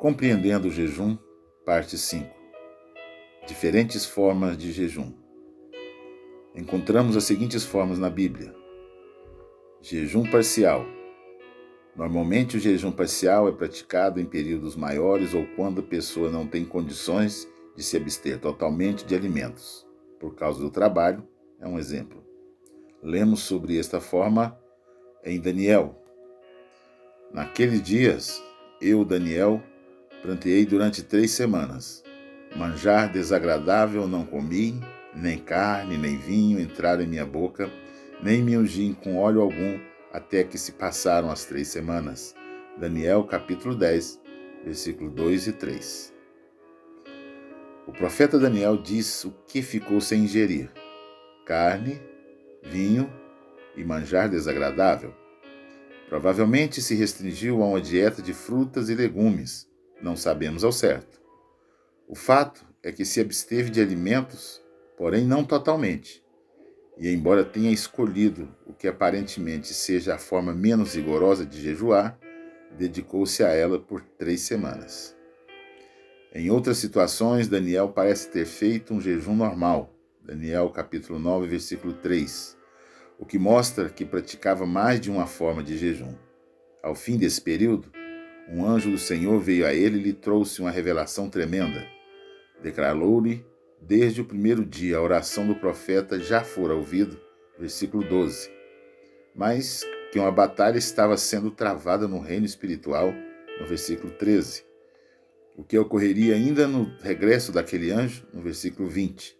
[0.00, 1.18] Compreendendo o jejum,
[1.62, 2.26] parte 5.
[3.46, 5.12] Diferentes formas de jejum.
[6.54, 8.54] Encontramos as seguintes formas na Bíblia:
[9.82, 10.86] Jejum parcial.
[11.94, 16.64] Normalmente, o jejum parcial é praticado em períodos maiores ou quando a pessoa não tem
[16.64, 17.46] condições
[17.76, 19.86] de se abster totalmente de alimentos,
[20.18, 21.28] por causa do trabalho,
[21.60, 22.24] é um exemplo.
[23.02, 24.58] Lemos sobre esta forma
[25.22, 26.02] em Daniel.
[27.34, 28.42] Naqueles dias,
[28.80, 29.62] eu, Daniel,
[30.22, 32.04] Planteei durante três semanas.
[32.54, 34.78] Manjar desagradável não comi,
[35.14, 37.70] nem carne, nem vinho entraram em minha boca,
[38.22, 39.80] nem me ungi com óleo algum,
[40.12, 42.34] até que se passaram as três semanas.
[42.78, 44.20] Daniel capítulo 10,
[44.62, 46.14] versículo 2 e 3.
[47.86, 50.70] O profeta Daniel diz o que ficou sem ingerir:
[51.46, 51.98] carne,
[52.62, 53.10] vinho
[53.74, 55.14] e manjar desagradável.
[56.10, 59.69] Provavelmente se restringiu a uma dieta de frutas e legumes
[60.02, 61.20] não sabemos ao certo.
[62.08, 64.62] O fato é que se absteve de alimentos,
[64.96, 66.24] porém não totalmente.
[66.98, 72.18] E, embora tenha escolhido o que aparentemente seja a forma menos rigorosa de jejuar,
[72.76, 75.16] dedicou-se a ela por três semanas.
[76.32, 79.94] Em outras situações, Daniel parece ter feito um jejum normal.
[80.22, 82.56] Daniel capítulo 9, versículo 3,
[83.18, 86.14] o que mostra que praticava mais de uma forma de jejum.
[86.82, 87.90] Ao fim desse período,
[88.52, 91.86] um anjo do Senhor veio a ele e lhe trouxe uma revelação tremenda.
[92.60, 93.44] Declarou-lhe
[93.80, 97.18] desde o primeiro dia a oração do profeta já fora ouvido,
[97.58, 98.50] versículo 12.
[99.36, 103.14] Mas que uma batalha estava sendo travada no reino espiritual,
[103.60, 104.64] no versículo 13.
[105.56, 109.38] O que ocorreria ainda no regresso daquele anjo, no versículo 20.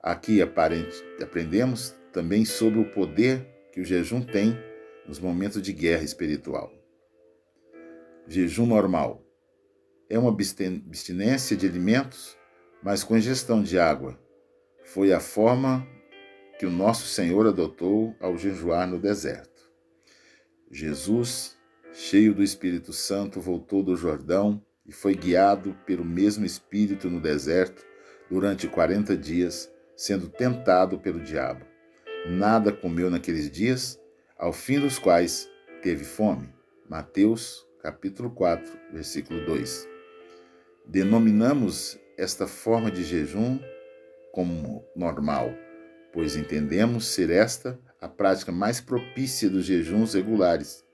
[0.00, 4.56] Aqui aprendemos também sobre o poder que o jejum tem
[5.06, 6.72] nos momentos de guerra espiritual.
[8.28, 9.24] Jejum normal.
[10.10, 12.36] É uma abstinência de alimentos,
[12.82, 14.18] mas com ingestão de água.
[14.84, 15.86] Foi a forma
[16.58, 19.70] que o nosso Senhor adotou ao jejuar no deserto.
[20.70, 21.56] Jesus,
[21.92, 27.84] cheio do Espírito Santo, voltou do Jordão e foi guiado pelo mesmo Espírito no deserto
[28.28, 31.64] durante quarenta dias, sendo tentado pelo diabo.
[32.28, 34.00] Nada comeu naqueles dias,
[34.36, 35.48] ao fim dos quais
[35.80, 36.52] teve fome.
[36.88, 39.88] Mateus capítulo 4, versículo 2.
[40.88, 43.60] Denominamos esta forma de jejum
[44.32, 45.54] como normal,
[46.12, 50.84] pois entendemos ser esta a prática mais propícia dos jejuns regulares,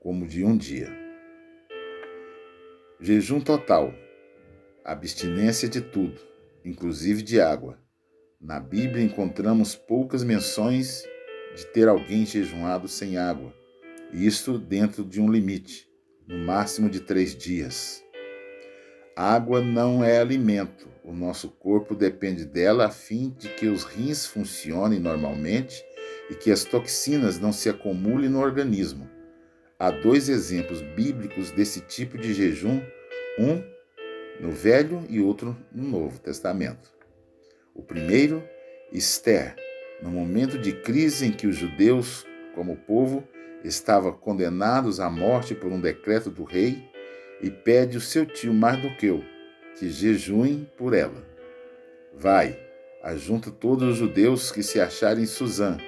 [0.00, 0.88] como de um dia.
[2.98, 3.92] Jejum total,
[4.82, 6.18] abstinência de tudo,
[6.64, 7.78] inclusive de água.
[8.40, 11.02] Na Bíblia encontramos poucas menções
[11.54, 13.52] de ter alguém jejuado sem água,
[14.10, 15.87] isto dentro de um limite
[16.28, 18.04] no máximo de três dias.
[19.16, 24.26] água não é alimento, o nosso corpo depende dela a fim de que os rins
[24.26, 25.82] funcionem normalmente
[26.30, 29.08] e que as toxinas não se acumulem no organismo.
[29.78, 32.82] Há dois exemplos bíblicos desse tipo de jejum,
[33.38, 33.62] um
[34.38, 36.92] no Velho e outro no Novo Testamento.
[37.74, 38.44] O primeiro,
[38.92, 39.56] Esther,
[40.02, 43.26] no momento de crise em que os judeus, como povo,
[43.64, 46.82] estava condenados à morte por um decreto do rei
[47.40, 49.24] e pede o seu tio Mardoqueu
[49.78, 51.26] que jejuem por ela.
[52.14, 52.58] Vai,
[53.02, 55.78] ajunta todos os judeus que se acharem em Suzã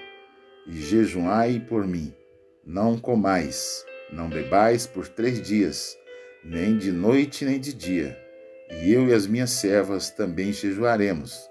[0.67, 2.15] e jejuai por mim.
[2.65, 5.99] Não comais, não bebais por três dias,
[6.45, 8.17] nem de noite nem de dia.
[8.71, 11.51] E eu e as minhas servas também jejuaremos.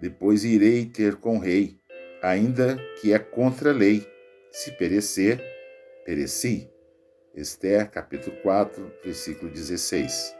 [0.00, 1.80] Depois irei ter com o rei,
[2.22, 4.06] ainda que é contra a lei.
[4.52, 5.42] Se perecer,
[6.10, 6.68] pereci.
[7.36, 10.34] Esther, capítulo 4, versículo 16.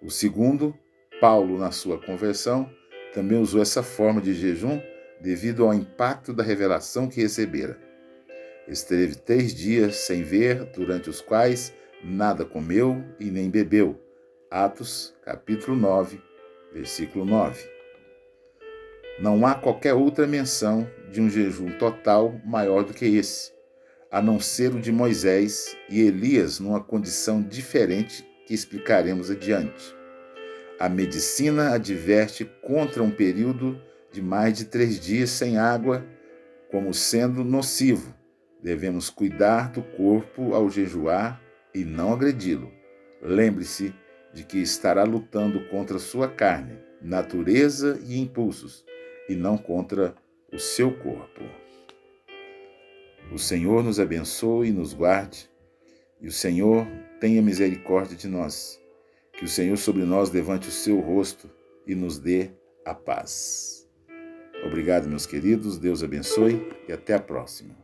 [0.00, 0.72] O segundo,
[1.20, 2.70] Paulo, na sua conversão,
[3.12, 4.80] também usou essa forma de jejum
[5.20, 7.76] devido ao impacto da revelação que recebera.
[8.68, 11.74] Esteve três dias sem ver, durante os quais
[12.04, 14.00] nada comeu e nem bebeu.
[14.48, 16.22] Atos, capítulo 9,
[16.72, 17.68] versículo 9.
[19.18, 23.60] Não há qualquer outra menção de um jejum total maior do que esse
[24.12, 29.96] a não ser o de Moisés e Elias numa condição diferente que explicaremos adiante.
[30.78, 33.80] A medicina adverte contra um período
[34.12, 36.04] de mais de três dias sem água
[36.70, 38.14] como sendo nocivo.
[38.62, 41.40] Devemos cuidar do corpo ao jejuar
[41.74, 42.70] e não agredi-lo.
[43.22, 43.94] Lembre-se
[44.34, 48.84] de que estará lutando contra sua carne, natureza e impulsos,
[49.28, 50.14] e não contra
[50.52, 51.42] o seu corpo.
[53.32, 55.48] O Senhor nos abençoe e nos guarde,
[56.20, 56.86] e o Senhor
[57.18, 58.78] tenha misericórdia de nós.
[59.32, 61.50] Que o Senhor sobre nós levante o seu rosto
[61.86, 62.50] e nos dê
[62.84, 63.88] a paz.
[64.66, 67.81] Obrigado, meus queridos, Deus abençoe e até a próxima.